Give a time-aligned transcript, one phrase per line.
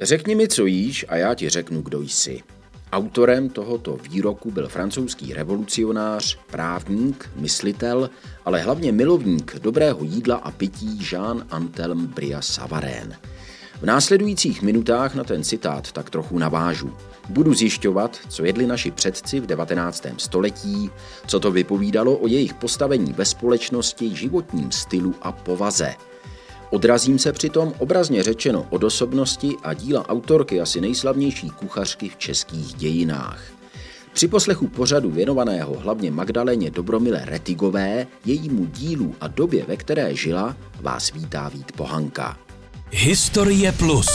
[0.00, 2.42] Řekni mi, co jíš a já ti řeknu, kdo jsi.
[2.92, 8.10] Autorem tohoto výroku byl francouzský revolucionář, právník, myslitel,
[8.44, 13.16] ale hlavně milovník dobrého jídla a pití Jean Antelme Bria Savarén.
[13.80, 16.92] V následujících minutách na ten citát tak trochu navážu.
[17.28, 20.06] Budu zjišťovat, co jedli naši předci v 19.
[20.16, 20.90] století,
[21.26, 25.94] co to vypovídalo o jejich postavení ve společnosti, životním stylu a povaze–
[26.70, 32.74] Odrazím se přitom obrazně řečeno od osobnosti a díla autorky asi nejslavnější kuchařky v českých
[32.74, 33.40] dějinách.
[34.12, 40.56] Při poslechu pořadu věnovaného hlavně Magdaleně Dobromile Retigové, jejímu dílu a době, ve které žila,
[40.80, 42.38] vás vítá Vít Pohanka.
[42.90, 44.08] Historie Plus.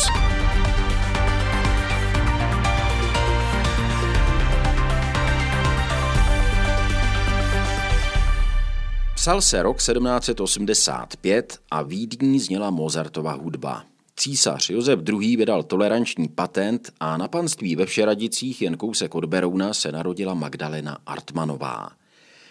[9.22, 13.84] Psal se rok 1785 a Vídní zněla Mozartova hudba.
[14.16, 15.38] Císař Josef II.
[15.38, 20.98] vydal toleranční patent a na panství ve Všeradicích jen kousek od Berouna se narodila Magdalena
[21.06, 21.90] Artmanová.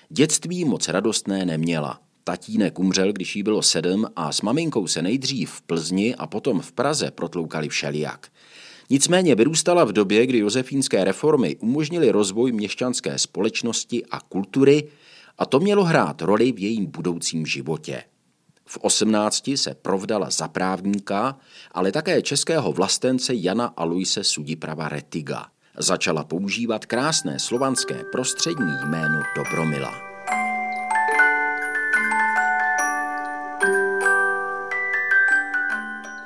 [0.08, 2.00] Dětství moc radostné neměla.
[2.24, 6.60] Tatínek umřel, když jí bylo sedm a s maminkou se nejdřív v Plzni a potom
[6.60, 8.28] v Praze protloukali všelijak.
[8.90, 14.88] Nicméně vyrůstala v době, kdy josefínské reformy umožnily rozvoj měšťanské společnosti a kultury,
[15.41, 18.02] a to mělo hrát roli v jejím budoucím životě.
[18.66, 21.36] V 18 se provdala za právníka,
[21.72, 25.46] ale také českého vlastence Jana Aloise Sudiprava Retiga.
[25.78, 30.11] Začala používat krásné slovanské prostřední jméno Dobromila.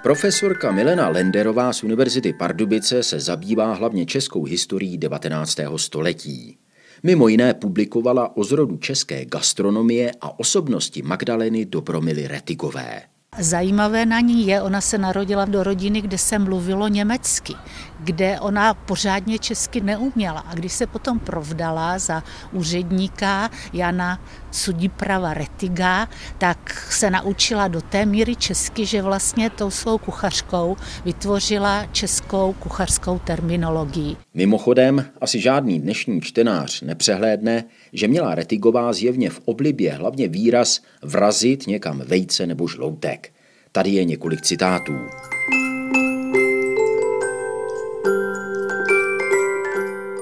[0.02, 5.56] Profesorka Milena Lenderová z Univerzity Pardubice se zabývá hlavně českou historií 19.
[5.76, 6.58] století.
[7.06, 13.13] Mimo jiné publikovala o zrodu české gastronomie a osobnosti Magdaleny Dobromily Retigové.
[13.38, 17.54] Zajímavé na ní je, ona se narodila do rodiny, kde se mluvilo německy,
[18.00, 20.40] kde ona pořádně česky neuměla.
[20.40, 26.08] A když se potom provdala za úředníka Jana Sudiprava Retiga,
[26.38, 33.18] tak se naučila do té míry česky, že vlastně tou svou kuchařkou vytvořila českou kuchařskou
[33.18, 34.16] terminologii.
[34.34, 37.64] Mimochodem, asi žádný dnešní čtenář nepřehlédne,
[37.94, 43.32] že měla Retigová zjevně v oblibě hlavně výraz vrazit někam vejce nebo žloutek.
[43.72, 44.92] Tady je několik citátů.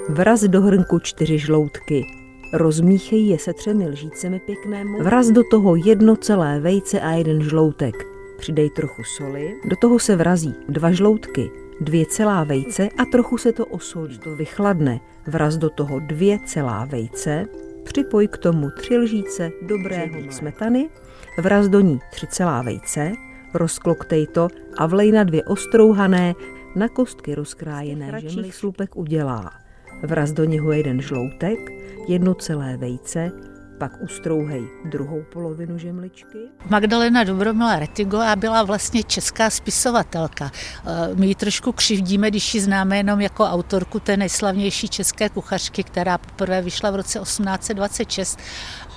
[0.08, 2.06] Vraz do hrnku čtyři žloutky,
[2.52, 7.94] rozmíchej je se třemi lžícemi pěknému, vraz do toho jedno celé vejce a jeden žloutek,
[8.38, 11.50] přidej trochu soli, do toho se vrazí dva žloutky,
[11.80, 14.18] dvě celá vejce a trochu se to osolí.
[14.18, 17.46] To vychladne, vraz do toho dvě celá vejce,
[17.84, 20.88] připoj k tomu tři lžíce dobrého smetany,
[21.38, 23.12] vraz do ní tři celá vejce,
[23.54, 26.34] rozkloktej to a vlej na dvě ostrouhané,
[26.76, 29.52] na kostky rozkrájené žemly slupek udělá.
[30.02, 31.58] Vraz do něho jeden žloutek,
[32.08, 33.32] jedno celé vejce,
[33.82, 36.38] pak ustrouhej druhou polovinu žemličky.
[36.70, 40.50] Magdalena Dobromila Retigová byla vlastně česká spisovatelka.
[40.54, 45.84] Eh, my ji trošku křivdíme, když ji známe jenom jako autorku té nejslavnější české kuchařky,
[45.84, 48.38] která poprvé vyšla v roce 1826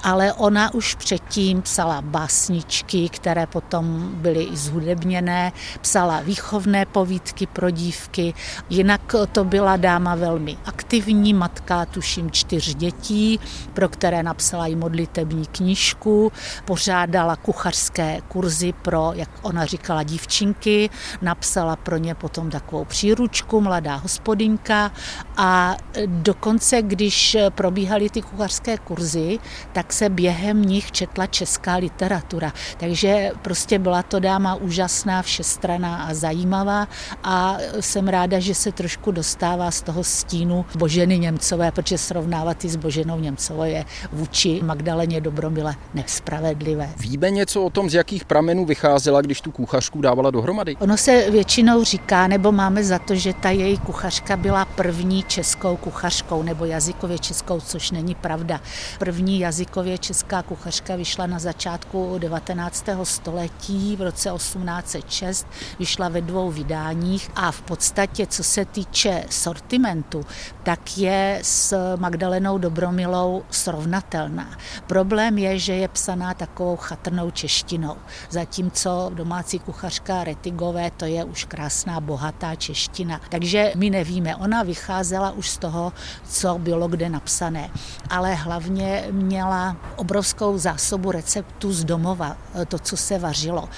[0.05, 5.51] ale ona už předtím psala básničky, které potom byly i zhudebněné,
[5.81, 8.33] psala výchovné povídky pro dívky,
[8.69, 13.39] jinak to byla dáma velmi aktivní, matka tuším čtyř dětí,
[13.73, 16.31] pro které napsala i modlitební knížku,
[16.65, 20.89] pořádala kuchařské kurzy pro, jak ona říkala, dívčinky,
[21.21, 24.91] napsala pro ně potom takovou příručku, mladá hospodinka
[25.37, 29.39] a dokonce, když probíhaly ty kuchařské kurzy,
[29.73, 32.53] tak se během nich četla česká literatura.
[32.77, 36.87] Takže prostě byla to dáma úžasná, všestraná a zajímavá
[37.23, 42.69] a jsem ráda, že se trošku dostává z toho stínu Boženy Němcové, protože srovnávat i
[42.69, 46.89] s Boženou Němcovou je vůči Magdaleně Dobromile nespravedlivé.
[46.97, 50.75] Víme něco o tom, z jakých pramenů vycházela, když tu kuchařku dávala dohromady?
[50.79, 55.77] Ono se většinou říká, nebo máme za to, že ta její kuchařka byla první českou
[55.77, 58.61] kuchařkou nebo jazykově českou, což není pravda.
[58.99, 62.85] První jazykově celkově česká kuchařka vyšla na začátku 19.
[63.03, 65.47] století v roce 1806,
[65.79, 70.25] vyšla ve dvou vydáních a v podstatě, co se týče sortimentu,
[70.63, 74.57] tak je s Magdalenou Dobromilou srovnatelná.
[74.87, 77.97] Problém je, že je psaná takovou chatrnou češtinou,
[78.29, 83.21] zatímco domácí kuchařka Retigové to je už krásná, bohatá čeština.
[83.29, 85.93] Takže my nevíme, ona vycházela už z toho,
[86.27, 87.69] co bylo kde napsané,
[88.09, 89.64] ale hlavně měla
[89.95, 93.69] obrovskou zásobu receptů z domova, to, co se vařilo.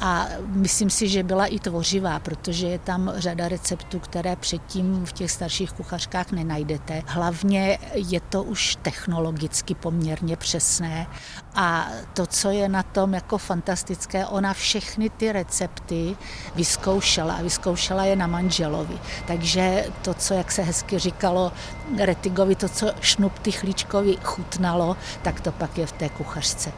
[0.00, 5.12] A myslím si, že byla i tvořivá, protože je tam řada receptů, které předtím v
[5.12, 7.02] těch starších kuchařkách nenajdete.
[7.06, 11.06] Hlavně je to už technologicky poměrně přesné
[11.54, 16.16] a to, co je na tom jako fantastické, ona všechny ty recepty
[16.54, 18.98] vyzkoušela a vyzkoušela je na manželovi.
[19.26, 21.52] Takže to, co, jak se hezky říkalo
[21.98, 26.72] Retigovi, to, co Šnuptychlíčkovi chutnalo, tak to pak je v té kuchařce.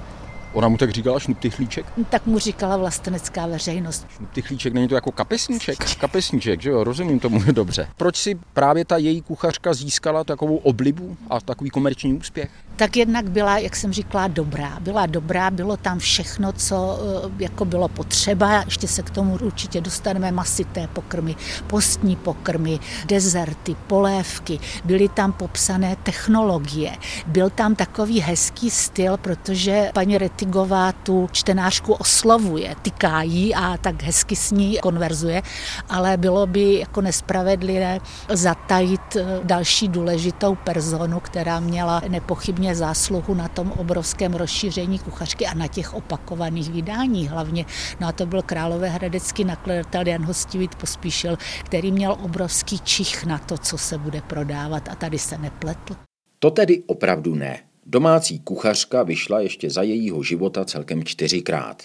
[0.57, 1.87] Ona mu tak říkala šnuptychlíček?
[2.09, 4.07] Tak mu říkala vlastenecká veřejnost.
[4.17, 5.79] Šnuptychlíček není to jako kapesníček?
[5.99, 7.89] Kapesníček, že jo, rozumím tomu dobře.
[7.97, 12.51] Proč si právě ta její kuchařka získala takovou oblibu a takový komerční úspěch?
[12.77, 14.79] tak jednak byla, jak jsem říkala, dobrá.
[14.81, 18.63] Byla dobrá, bylo tam všechno, co eh, jako bylo potřeba.
[18.65, 21.37] Ještě se k tomu určitě dostaneme masité pokrmy,
[21.67, 24.59] postní pokrmy, dezerty, polévky.
[24.85, 26.97] Byly tam popsané technologie.
[27.27, 34.03] Byl tam takový hezký styl, protože paní Retigová tu čtenářku oslovuje, tyká jí a tak
[34.03, 35.43] hezky s ní konverzuje,
[35.89, 37.99] ale bylo by jako nespravedlivé
[38.33, 45.55] zatajit eh, další důležitou personu, která měla nepochybně zásluhu na tom obrovském rozšíření kuchařky a
[45.55, 47.65] na těch opakovaných vydáních hlavně.
[48.01, 53.59] No a to byl královéhradecký nakladatel Jan Hostivit Pospíšil, který měl obrovský čich na to,
[53.59, 55.97] co se bude prodávat a tady se nepletl.
[56.39, 57.66] To tedy opravdu ne.
[57.89, 61.83] Domácí kuchařka vyšla ještě za jejího života celkem čtyřikrát.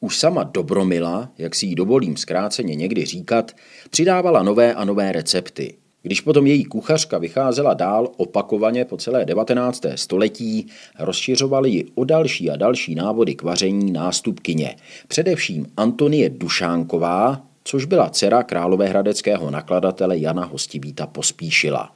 [0.00, 3.52] Už sama Dobromila, jak si jí dovolím zkráceně někdy říkat,
[3.90, 5.74] přidávala nové a nové recepty.
[6.02, 9.82] Když potom její kuchařka vycházela dál opakovaně po celé 19.
[9.94, 10.66] století,
[10.98, 14.76] rozšiřovali ji o další a další návody k vaření nástupkyně,
[15.08, 21.95] především Antonie Dušánková, což byla dcera královéhradeckého nakladatele Jana Hostivíta Pospíšila.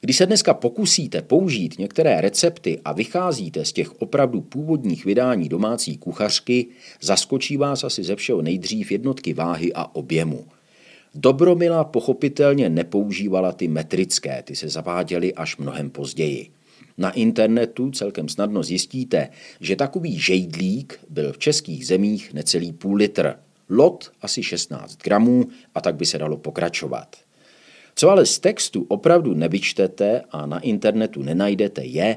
[0.00, 5.96] Když se dneska pokusíte použít některé recepty a vycházíte z těch opravdu původních vydání domácí
[5.96, 6.66] kuchařky,
[7.00, 10.44] zaskočí vás asi ze všeho nejdřív jednotky váhy a objemu–
[11.14, 16.50] Dobromila pochopitelně nepoužívala ty metrické, ty se zaváděly až mnohem později.
[16.98, 19.28] Na internetu celkem snadno zjistíte,
[19.60, 23.34] že takový žejdlík byl v českých zemích necelý půl litr,
[23.68, 27.16] lot asi 16 gramů a tak by se dalo pokračovat.
[27.94, 32.16] Co ale z textu opravdu nevyčtete a na internetu nenajdete je,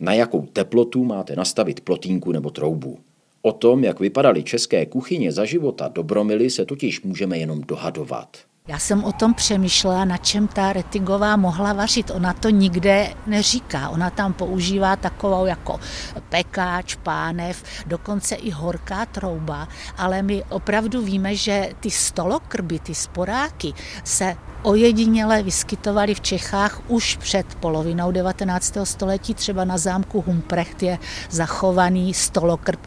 [0.00, 2.98] na jakou teplotu máte nastavit plotínku nebo troubu.
[3.42, 8.38] O tom, jak vypadaly české kuchyně za života Dobromily, se totiž můžeme jenom dohadovat.
[8.68, 12.10] Já jsem o tom přemýšlela, na čem ta Retigová mohla vařit.
[12.10, 13.88] Ona to nikde neříká.
[13.88, 15.80] Ona tam používá takovou jako
[16.28, 19.68] pekáč, pánev, dokonce i horká trouba,
[19.98, 23.72] ale my opravdu víme, že ty stolokrby, ty sporáky
[24.04, 28.76] se ojediněle vyskytovaly v Čechách už před polovinou 19.
[28.84, 29.34] století.
[29.34, 30.98] Třeba na zámku Humprecht je
[31.30, 32.80] zachovaný stolokrb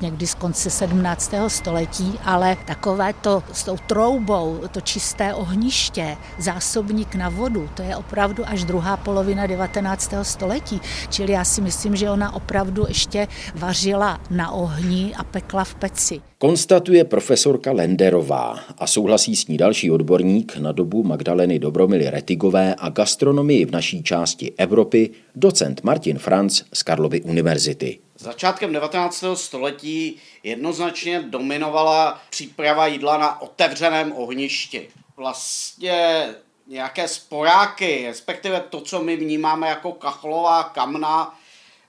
[0.00, 1.34] někdy z konce 17.
[1.48, 7.96] století, ale takové to s tou troubou, to čisté ohniště, zásobník na vodu, to je
[7.96, 10.14] opravdu až druhá polovina 19.
[10.22, 10.80] století.
[11.10, 16.20] Čili já si myslím, že ona opravdu ještě vařila na ohni a pekla v peci.
[16.38, 22.88] Konstatuje profesorka Lenderová a souhlasí s ní další odborník na dobu Magdaleny Dobromily Retigové a
[22.88, 27.98] gastronomii v naší části Evropy, docent Martin Franc z Karlovy univerzity.
[28.18, 29.24] Začátkem 19.
[29.34, 34.88] století jednoznačně dominovala příprava jídla na otevřeném ohništi.
[35.20, 36.34] Vlastně
[36.66, 41.38] nějaké sporáky, respektive to, co my vnímáme jako kachlová kamna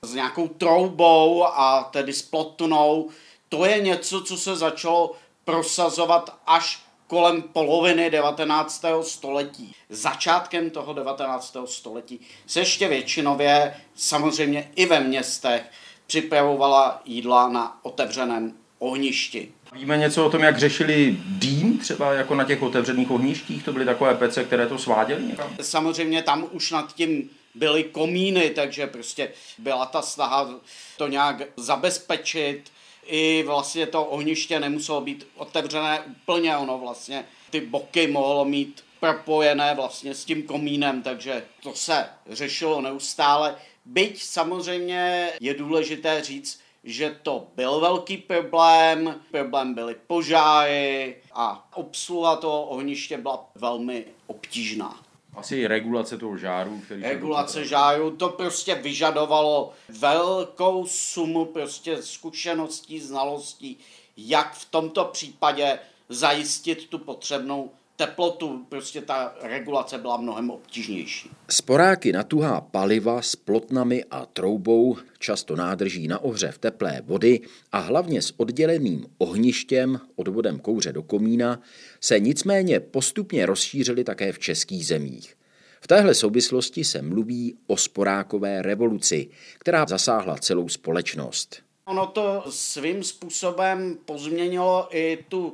[0.01, 3.09] s nějakou troubou a tedy s plotnou,
[3.49, 5.15] to je něco, co se začalo
[5.45, 8.85] prosazovat až kolem poloviny 19.
[9.01, 9.75] století.
[9.89, 11.57] Začátkem toho 19.
[11.65, 15.63] století se ještě většinově, samozřejmě i ve městech,
[16.07, 19.53] připravovala jídla na otevřeném ohništi.
[19.73, 23.63] Víme něco o tom, jak řešili dým třeba jako na těch otevřených ohništích?
[23.63, 25.55] To byly takové pece, které to sváděly někam?
[25.61, 30.59] Samozřejmě tam už nad tím byly komíny, takže prostě byla ta snaha
[30.97, 32.71] to nějak zabezpečit
[33.05, 39.75] i vlastně to ohniště nemuselo být otevřené úplně, ono vlastně ty boky mohlo mít propojené
[39.75, 43.55] vlastně s tím komínem, takže to se řešilo neustále.
[43.85, 52.35] Byť samozřejmě je důležité říct, že to byl velký problém, problém byly požáry a obsluha
[52.35, 54.99] toho ohniště byla velmi obtížná.
[55.35, 56.81] Asi regulace toho žáru.
[56.85, 63.77] Který regulace žáru, to prostě vyžadovalo velkou sumu prostě zkušeností, znalostí,
[64.17, 67.71] jak v tomto případě zajistit tu potřebnou
[68.05, 71.29] teplotu, prostě ta regulace byla mnohem obtížnější.
[71.49, 77.39] Sporáky na tuhá paliva s plotnami a troubou, často nádrží na ohřev teplé vody
[77.71, 81.61] a hlavně s odděleným ohništěm odvodem kouře do komína
[82.01, 85.35] se nicméně postupně rozšířily také v českých zemích.
[85.81, 91.61] V téhle souvislosti se mluví o sporákové revoluci, která zasáhla celou společnost.
[91.85, 95.53] Ono to svým způsobem pozměnilo i tu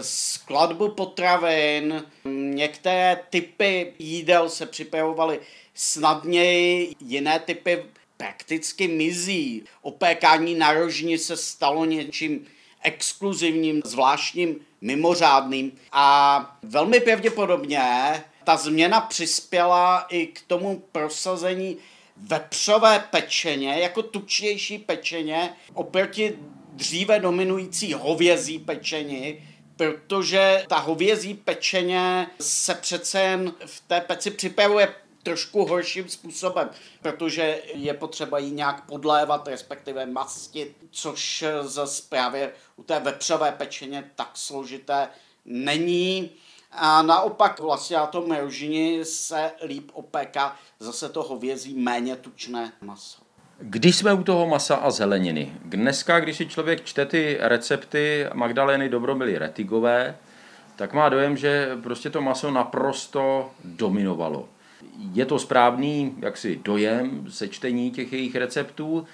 [0.00, 5.40] skladbu potravin, některé typy jídel se připravovaly
[5.74, 7.84] snadněji, jiné typy
[8.16, 9.62] prakticky mizí.
[9.82, 12.46] Opékání na rožni se stalo něčím
[12.82, 15.72] exkluzivním, zvláštním, mimořádným.
[15.92, 17.80] A velmi pravděpodobně
[18.44, 21.76] ta změna přispěla i k tomu prosazení
[22.16, 26.38] vepřové pečeně jako tučnější pečeně oproti
[26.72, 29.38] dříve dominující hovězí pečení,
[29.80, 36.70] protože ta hovězí pečeně se přece jen v té peci připravuje trošku horším způsobem,
[37.02, 44.10] protože je potřeba ji nějak podlévat, respektive mastit, což zase právě u té vepřové pečeně
[44.14, 45.08] tak složité
[45.44, 46.30] není.
[46.70, 53.29] A naopak vlastně na tom rožini se líp opéká zase to hovězí méně tučné maso.
[53.62, 58.88] Když jsme u toho masa a zeleniny, dneska, když si člověk čte ty recepty Magdaleny
[58.88, 60.16] Dobromily Retigové,
[60.76, 64.48] tak má dojem, že prostě to maso naprosto dominovalo.
[65.12, 69.06] Je to správný jaksi dojem sečtení těch jejich receptů?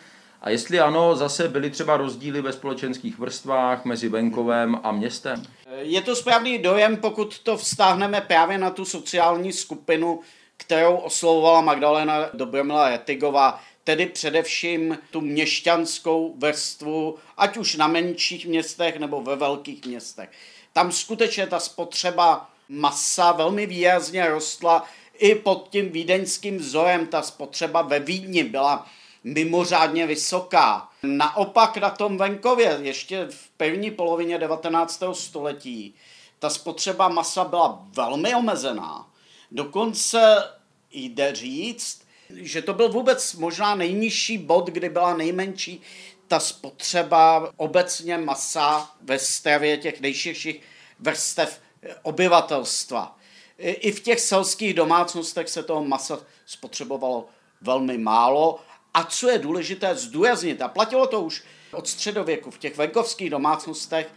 [0.43, 5.43] A jestli ano, zase byly třeba rozdíly ve společenských vrstvách mezi venkovem a městem?
[5.79, 10.21] Je to správný dojem, pokud to vztáhneme právě na tu sociální skupinu,
[10.57, 18.97] kterou oslovovala Magdalena Dobromila Retigová tedy především tu měšťanskou vrstvu, ať už na menších městech
[18.99, 20.31] nebo ve velkých městech.
[20.73, 24.85] Tam skutečně ta spotřeba masa velmi výrazně rostla
[25.19, 27.07] i pod tím vídeňským vzorem.
[27.07, 28.87] Ta spotřeba ve Vídni byla
[29.25, 30.89] mimořádně vysoká.
[31.03, 35.03] Naopak na tom venkově, ještě v první polovině 19.
[35.13, 35.95] století,
[36.39, 39.07] ta spotřeba masa byla velmi omezená.
[39.51, 40.51] Dokonce
[40.91, 45.83] jde říct, že to byl vůbec možná nejnižší bod, kdy byla nejmenší
[46.29, 50.61] ta spotřeba obecně masa ve stravě těch nejširších
[51.01, 51.61] vrstev
[52.03, 53.19] obyvatelstva.
[53.59, 57.29] I v těch selských domácnostech se toho masa spotřebovalo
[57.61, 58.61] velmi málo.
[58.95, 64.13] A co je důležité zdůraznit, a platilo to už od středověku, v těch venkovských domácnostech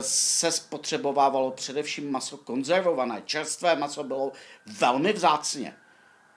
[0.00, 3.22] se spotřebovávalo především maso konzervované.
[3.26, 4.32] Čerstvé maso bylo
[4.66, 5.74] velmi vzácně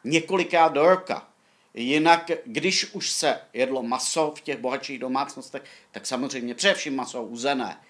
[0.07, 1.27] několikrát do roka.
[1.73, 7.81] Jinak, když už se jedlo maso v těch bohatších domácnostech, tak samozřejmě především maso uzené.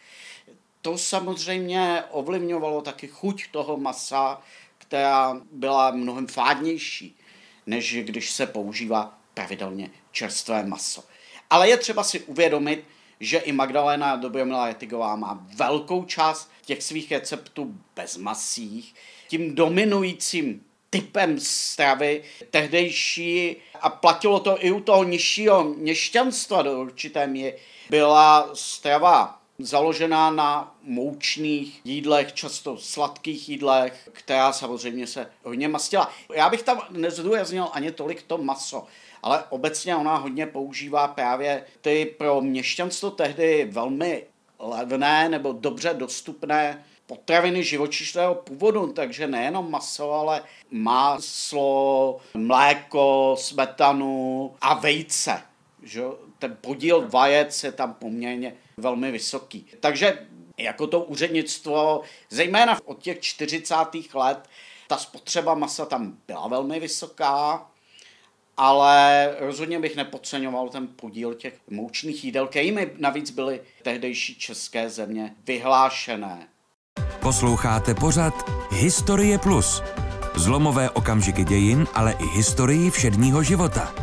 [0.82, 4.42] To samozřejmě ovlivňovalo taky chuť toho masa,
[4.78, 7.18] která byla mnohem fádnější,
[7.66, 11.04] než když se používá pravidelně čerstvé maso.
[11.50, 12.84] Ale je třeba si uvědomit,
[13.20, 18.96] že i Magdalena Dobromila Jetigová má velkou část těch svých receptů bez masích.
[19.28, 27.28] Tím dominujícím typem stravy tehdejší a platilo to i u toho nižšího měšťanstva do určité
[27.28, 27.58] míry.
[27.90, 36.12] Byla strava založená na moučných jídlech, často sladkých jídlech, která samozřejmě se hodně mastila.
[36.34, 38.86] Já bych tam nezdůraznil ani tolik to maso,
[39.24, 44.24] ale obecně ona hodně používá právě ty pro měšťanstvo tehdy velmi
[44.60, 54.74] levné nebo dobře dostupné potraviny živočišného původu, takže nejenom maso, ale máslo, mléko, smetanu a
[54.74, 55.42] vejce.
[55.84, 56.04] Že?
[56.40, 59.66] Ten podíl vajec je tam poměrně velmi vysoký.
[59.80, 63.76] Takže jako to úřednictvo, zejména od těch 40.
[64.14, 64.50] let,
[64.88, 67.68] ta spotřeba masa tam byla velmi vysoká,
[68.58, 75.36] ale rozhodně bych nepodceňoval ten podíl těch moučných jídel, kterými navíc byly tehdejší české země
[75.46, 76.48] vyhlášené.
[77.28, 78.34] Posloucháte pořad
[78.72, 79.84] Historie Plus.
[80.36, 83.96] Zlomové okamžiky dějin, ale i historii všedního života.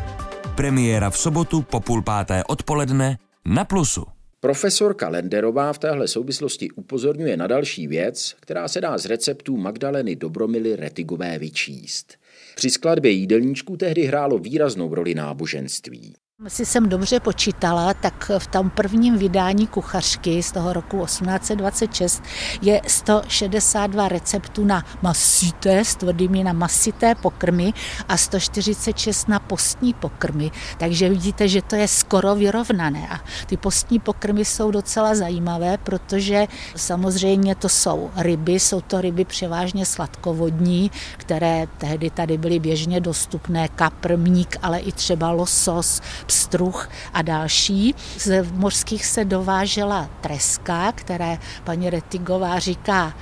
[0.56, 4.04] Premiéra v sobotu po půl páté odpoledne na Plusu.
[4.40, 10.16] Profesorka Lenderová v téhle souvislosti upozorňuje na další věc, která se dá z receptů Magdaleny
[10.16, 12.14] Dobromily Retigové vyčíst.
[12.54, 16.14] Při skladbě jídelníčků tehdy hrálo výraznou roli náboženství.
[16.48, 22.22] Si jsem dobře počítala, tak v tom prvním vydání kuchařky z toho roku 1826
[22.62, 27.72] je 162 receptů na masité, s tvrdými na masité pokrmy
[28.08, 30.50] a 146 na postní pokrmy.
[30.78, 33.08] Takže vidíte, že to je skoro vyrovnané.
[33.08, 36.46] A ty postní pokrmy jsou docela zajímavé, protože
[36.76, 43.68] samozřejmě to jsou ryby, jsou to ryby převážně sladkovodní, které tehdy tady byly běžně dostupné,
[43.68, 46.00] kapr, mník, ale i třeba losos,
[46.34, 47.94] pstruh a další.
[48.18, 53.14] Z mořských se dovážela treska, které paní Retigová říká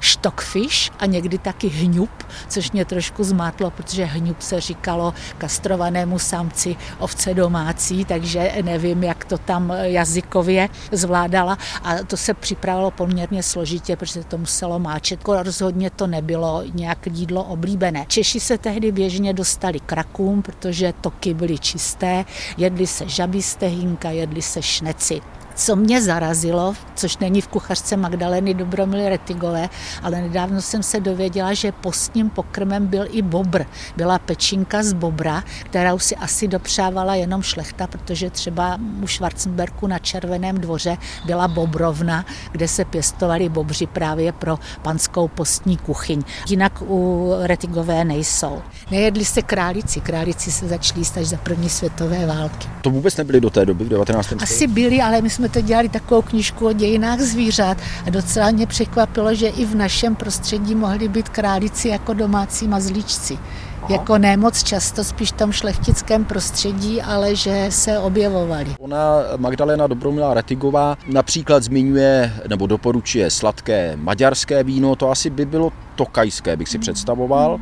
[0.00, 2.10] stockfish a někdy taky hňub,
[2.48, 9.24] což mě trošku zmátlo, protože hňub se říkalo kastrovanému samci ovce domácí, takže nevím, jak
[9.24, 15.20] to tam jazykově zvládala a to se připravilo poměrně složitě, protože to muselo máčet.
[15.28, 18.04] Rozhodně to nebylo nějak jídlo oblíbené.
[18.08, 22.24] Češi se tehdy běžně dostali krakům, protože toky byly čisté,
[22.56, 25.20] jedli se žabí stehínka, jedli se šneci.
[25.58, 29.68] Co mě zarazilo, což není v kuchařce Magdaleny Dobromily Retigové,
[30.02, 33.64] ale nedávno jsem se dověděla, že postním pokrmem byl i bobr.
[33.96, 39.98] Byla pečinka z bobra, kterou si asi dopřávala jenom šlechta, protože třeba u Schwarzenberku na
[39.98, 46.22] Červeném dvoře byla bobrovna, kde se pěstovali bobři právě pro panskou postní kuchyň.
[46.48, 48.62] Jinak u Retigové nejsou.
[48.90, 52.68] Nejedli se králici, králici se začali jíst až za první světové války.
[52.82, 54.32] To vůbec nebyly do té doby v 19.
[54.42, 58.50] Asi byli, ale my jsme jsme to dělali takovou knižku o dějinách zvířat a docela
[58.50, 63.38] mě překvapilo, že i v našem prostředí mohli být králíci jako domácí mazlíčci.
[63.82, 63.92] Aha.
[63.92, 68.74] Jako ne moc často, spíš v tom šlechtickém prostředí, ale že se objevovali.
[68.78, 68.98] Ona,
[69.36, 76.56] Magdalena Dobromila Retigová, například zmiňuje nebo doporučuje sladké maďarské víno, to asi by bylo tokajské,
[76.56, 77.58] bych si představoval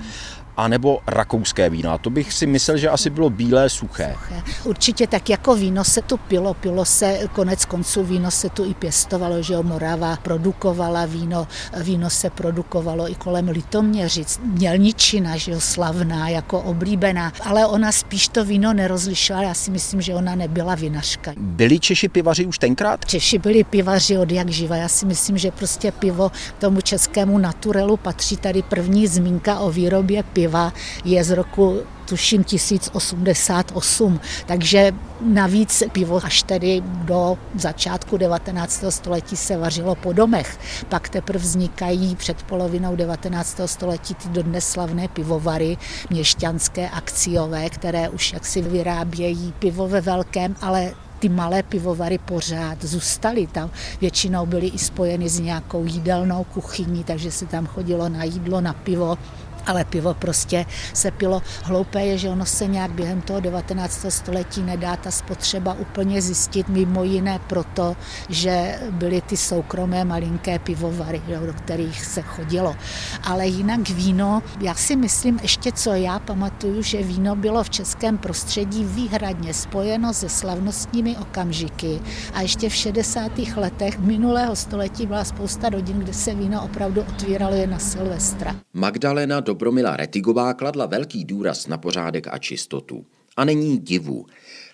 [0.57, 1.99] anebo rakouské vína.
[1.99, 4.15] To bych si myslel, že asi bylo bílé suché.
[4.19, 4.43] suché.
[4.65, 8.75] Určitě tak jako víno se tu pilo, pilo se konec konců víno se tu i
[8.75, 11.49] pěstovalo, že jo, Morava produkovala víno,
[11.83, 18.29] víno se produkovalo i kolem Litoměřic, Mělničina, že jo, slavná, jako oblíbená, ale ona spíš
[18.29, 21.33] to víno nerozlišovala, já si myslím, že ona nebyla vinařka.
[21.37, 23.05] Byli Češi pivaři už tenkrát?
[23.05, 27.97] Češi byli pivaři od jak živa, já si myslím, že prostě pivo tomu českému naturelu
[27.97, 30.73] patří tady první zmínka o výrobě piva piva
[31.05, 38.85] je z roku tuším 1088, takže navíc pivo až tedy do začátku 19.
[38.89, 40.59] století se vařilo po domech.
[40.89, 43.61] Pak teprve vznikají před polovinou 19.
[43.67, 45.77] století ty dodnes slavné pivovary,
[46.11, 53.47] měšťanské, akciové, které už jaksi vyrábějí pivo ve velkém, ale ty malé pivovary pořád zůstaly
[53.47, 53.71] tam.
[54.01, 58.73] Většinou byly i spojeny s nějakou jídelnou kuchyní, takže se tam chodilo na jídlo, na
[58.73, 59.19] pivo
[59.67, 61.43] ale pivo prostě se pilo.
[61.63, 64.07] Hloupé je, že ono se nějak během toho 19.
[64.09, 67.97] století nedá ta spotřeba úplně zjistit, mimo jiné proto,
[68.29, 72.77] že byly ty soukromé malinké pivovary, do kterých se chodilo.
[73.23, 78.19] Ale jinak víno, já si myslím ještě, co já pamatuju, že víno bylo v českém
[78.19, 82.01] prostředí výhradně spojeno se slavnostními okamžiky
[82.35, 83.33] a ještě v 60.
[83.57, 88.57] letech minulého století byla spousta rodin, kde se víno opravdu otvíralo jen na Silvestra.
[88.75, 93.07] Magdalena do Dobromila Retigová kladla velký důraz na pořádek a čistotu.
[93.37, 94.27] A není divu.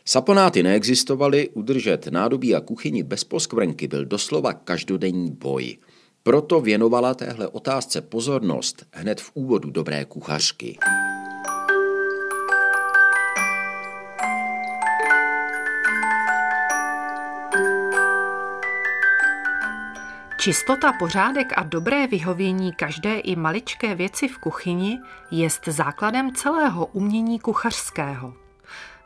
[0.04, 5.76] Saponáty neexistovaly, udržet nádobí a kuchyni bez poskvrnky byl doslova každodenní boj.
[6.22, 10.78] Proto věnovala téhle otázce pozornost hned v úvodu dobré kuchařky.
[20.42, 24.98] Čistota, pořádek a dobré vyhovění každé i maličké věci v kuchyni
[25.30, 28.34] jest základem celého umění kuchařského.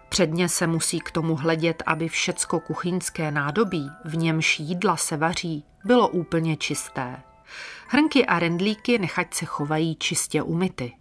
[0.08, 5.64] Předně se musí k tomu hledět, aby všecko kuchyňské nádobí, v němž jídla se vaří,
[5.84, 7.22] bylo úplně čisté.
[7.88, 10.92] Hrnky a rendlíky nechať se chovají čistě umyty.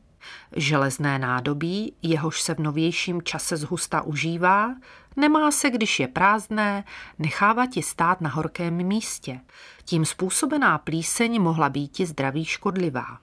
[0.55, 4.75] Železné nádobí, jehož se v novějším čase zhusta užívá,
[5.15, 6.83] nemá se, když je prázdné,
[7.19, 9.39] nechávat ji stát na horkém místě.
[9.85, 13.19] Tím způsobená plíseň mohla být i zdraví škodlivá.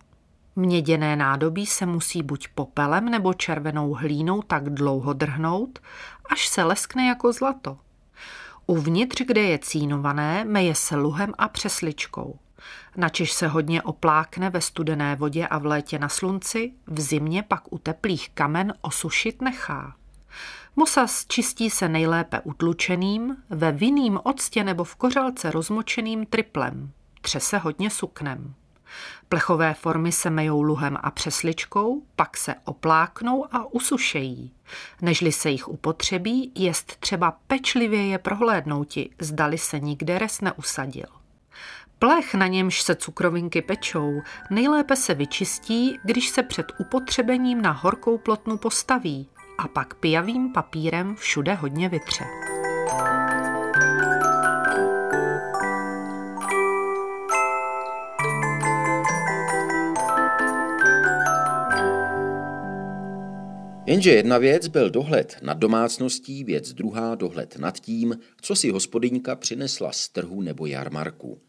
[0.57, 5.79] Měděné nádobí se musí buď popelem nebo červenou hlínou tak dlouho drhnout,
[6.31, 7.79] až se leskne jako zlato.
[8.67, 12.38] Uvnitř, kde je cínované, meje se luhem a přesličkou.
[12.97, 17.73] Načež se hodně oplákne ve studené vodě a v létě na slunci, v zimě pak
[17.73, 19.97] u teplých kamen osušit nechá.
[20.77, 26.93] Mosas čistí se nejlépe utlučeným, ve vinným octě nebo v kořalce rozmočeným triplem.
[27.21, 28.55] Tře se hodně suknem.
[29.29, 34.53] Plechové formy se mejou luhem a přesličkou, pak se opláknou a usušejí.
[35.03, 41.22] Nežli se jich upotřebí, jest třeba pečlivě je prohlédnouti, zdali se nikde res neusadil.
[42.03, 48.19] Plech, na němž se cukrovinky pečou, nejlépe se vyčistí, když se před upotřebením na horkou
[48.19, 52.25] plotnu postaví a pak pijavým papírem všude hodně vytře.
[63.87, 69.37] Jenže jedna věc byl dohled nad domácností, věc druhá dohled nad tím, co si hospodyňka
[69.37, 71.41] přinesla z trhu nebo jarmarku.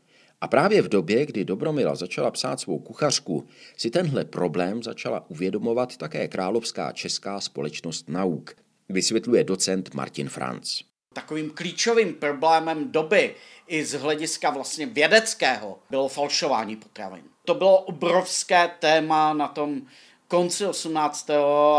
[0.44, 5.98] A právě v době, kdy Dobromila začala psát svou kuchařku, si tenhle problém začala uvědomovat
[5.98, 8.56] také Královská česká společnost nauk,
[8.90, 10.82] vysvětluje docent Martin Franc.
[11.14, 13.36] Takovým klíčovým problémem doby
[13.68, 17.24] i z hlediska vlastně vědeckého bylo falšování potravin.
[17.46, 19.82] To bylo obrovské téma na tom
[20.28, 21.30] konci 18.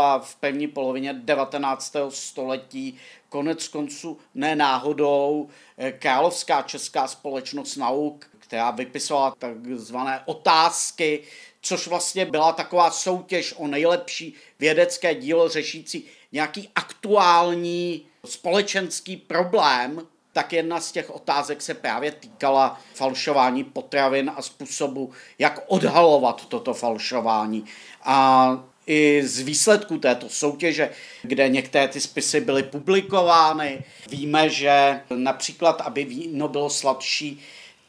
[0.01, 1.95] a v první polovině 19.
[2.09, 2.97] století.
[3.29, 11.23] Konec konců ne náhodou eh, Královská česká společnost nauk, která vypisovala takzvané otázky,
[11.61, 20.01] což vlastně byla taková soutěž o nejlepší vědecké dílo řešící nějaký aktuální společenský problém,
[20.33, 26.73] tak jedna z těch otázek se právě týkala falšování potravin a způsobu, jak odhalovat toto
[26.73, 27.65] falšování.
[28.03, 30.89] A i z výsledků této soutěže,
[31.21, 37.41] kde některé ty spisy byly publikovány, víme, že například, aby víno bylo sladší,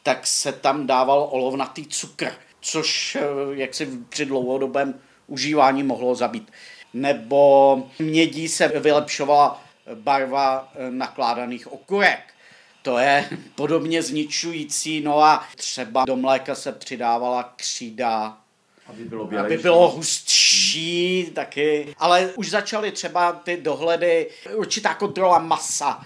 [0.07, 6.51] tak se tam dával olovnatý cukr, což eh, jak si při dlouhodobém užívání mohlo zabít.
[6.93, 12.19] Nebo mědí se vylepšovala barva eh, nakládaných okurek
[12.81, 15.01] to je podobně zničující.
[15.01, 18.37] No a třeba do mléka se přidávala křída,
[18.85, 21.95] aby bylo, aby bylo hustší taky.
[21.97, 26.05] Ale už začaly třeba ty dohledy, určitá kontrola masa,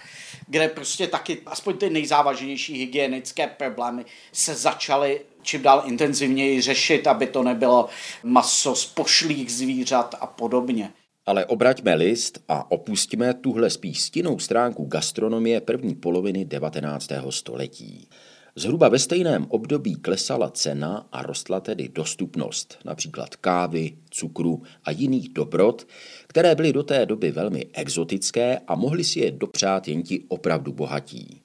[0.51, 7.27] kde prostě taky aspoň ty nejzávažnější hygienické problémy se začaly čím dál intenzivněji řešit, aby
[7.27, 7.89] to nebylo
[8.23, 10.91] maso z pošlých zvířat a podobně.
[11.25, 17.09] Ale obraťme list a opustíme tuhle spíš stinnou stránku gastronomie první poloviny 19.
[17.29, 18.07] století.
[18.55, 25.29] Zhruba ve stejném období klesala cena a rostla tedy dostupnost například kávy, cukru a jiných
[25.29, 25.87] dobrot,
[26.27, 30.73] které byly do té doby velmi exotické a mohli si je dopřát jen ti opravdu
[30.73, 31.41] bohatí.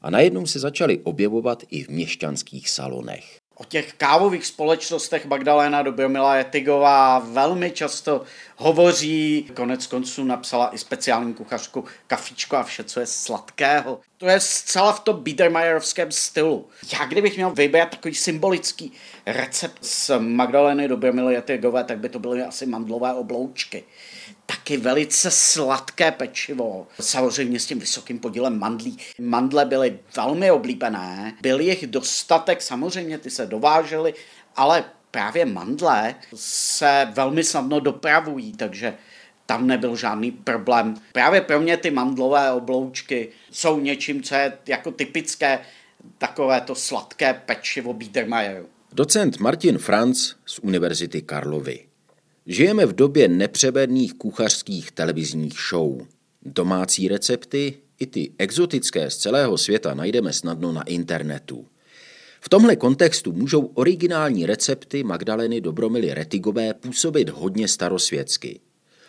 [0.00, 3.41] A najednou se začaly objevovat i v měšťanských salonech.
[3.62, 8.22] O těch kávových společnostech Magdalena Dobromila Jetigová velmi často
[8.56, 9.50] hovoří.
[9.54, 14.00] Konec konců napsala i speciální kuchařku Kafičko a vše, co je sladkého.
[14.18, 16.68] To je zcela v tom Biedermeierovském stylu.
[16.92, 18.92] Já kdybych měl vybrat takový symbolický
[19.26, 23.84] recept z Magdaleny Dobromily Jetigové, tak by to byly asi mandlové obloučky
[24.46, 28.98] taky velice sladké pečivo, samozřejmě s tím vysokým podílem mandlí.
[29.20, 34.14] Mandle byly velmi oblíbené, byl jich dostatek, samozřejmě ty se dovážely,
[34.56, 38.94] ale právě mandle se velmi snadno dopravují, takže
[39.46, 40.94] tam nebyl žádný problém.
[41.12, 45.58] Právě pro mě ty mandlové obloučky jsou něčím, co je jako typické
[46.18, 48.68] takové to sladké pečivo Biedermeieru.
[48.92, 51.91] Docent Martin Franz z Univerzity Karlovy.
[52.46, 56.06] Žijeme v době nepřebedných kuchařských televizních show.
[56.42, 61.66] Domácí recepty i ty exotické z celého světa najdeme snadno na internetu.
[62.40, 68.60] V tomhle kontextu můžou originální recepty Magdaleny Dobromily Retigové působit hodně starosvětsky.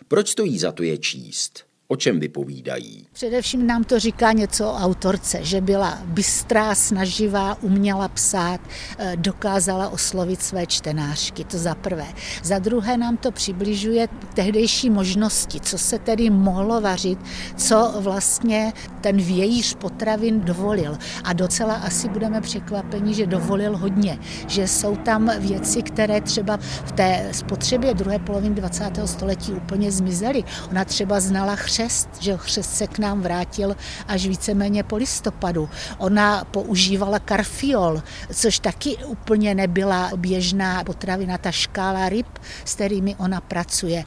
[0.07, 1.63] Proč stojí za to je číst?
[1.93, 3.05] O čem vypovídají?
[3.13, 8.61] Především nám to říká něco o autorce, že byla bystrá, snaživá, uměla psát,
[8.97, 12.05] eh, dokázala oslovit své čtenářky, to za prvé.
[12.43, 17.19] Za druhé nám to přibližuje tehdejší možnosti, co se tedy mohlo vařit,
[17.57, 20.97] co vlastně ten vějíř potravin dovolil.
[21.23, 26.91] A docela asi budeme překvapeni, že dovolil hodně, že jsou tam věci, které třeba v
[26.91, 29.07] té spotřebě druhé poloviny 20.
[29.07, 30.43] století úplně zmizely.
[30.69, 33.75] Ona třeba znala chře chřest, že chřest se k nám vrátil
[34.07, 35.69] až víceméně po listopadu.
[35.97, 42.27] Ona používala karfiol, což taky úplně nebyla běžná potravina, ta škála ryb,
[42.65, 44.03] s kterými ona pracuje.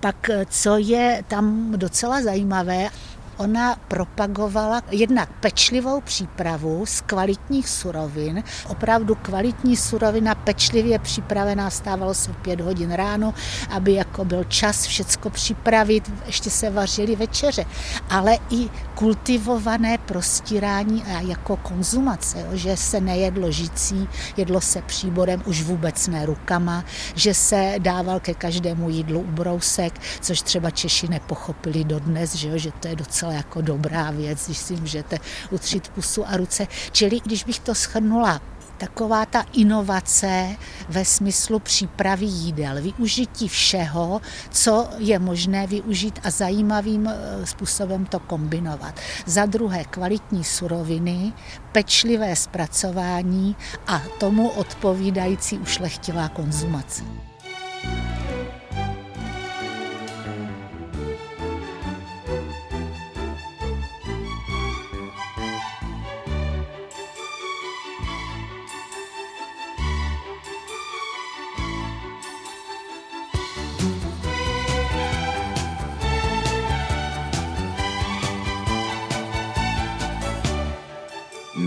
[0.00, 2.88] Pak co je tam docela zajímavé,
[3.36, 12.32] Ona propagovala jednak pečlivou přípravu z kvalitních surovin, opravdu kvalitní surovina, pečlivě připravená, stávalo se
[12.32, 13.34] v pět hodin ráno,
[13.70, 17.64] aby jako byl čas všecko připravit, ještě se vařily večeře,
[18.10, 25.42] ale i kultivované prostírání a jako konzumace, jo, že se nejedlo žicí, jedlo se příborem,
[25.46, 31.84] už vůbec ne rukama, že se dával ke každému jídlu ubrousek, což třeba Češi nepochopili
[31.84, 35.18] dodnes, že, jo, že to je docela jako dobrá věc, když si můžete
[35.50, 36.66] utřít pusu a ruce.
[36.92, 38.40] Čili když bych to schrnula,
[38.78, 40.56] taková ta inovace
[40.88, 48.20] ve smyslu přípravy jídel, využití všeho, co je možné využít a zajímavým eh, způsobem to
[48.20, 49.00] kombinovat.
[49.26, 51.32] Za druhé kvalitní suroviny,
[51.72, 57.02] pečlivé zpracování a tomu odpovídající ušlechtilá konzumace.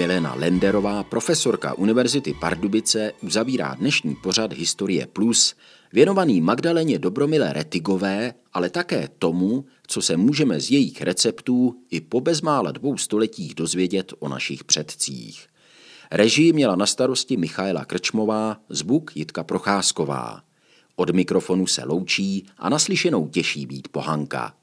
[0.10, 5.56] Milena Lenderová, profesorka Univerzity Pardubice, uzavírá dnešní pořad Historie Plus,
[5.94, 12.22] věnovaný Magdaleně Dobromile Retigové, ale také tomu, co se můžeme z jejich receptů i po
[12.22, 15.48] bezmála dvou stoletích dozvědět o našich předcích.
[16.12, 20.42] Režii měla na starosti Michaela Krčmová, zvuk Jitka Procházková.
[20.96, 24.54] Od mikrofonu se loučí a naslyšenou těší být pohanka.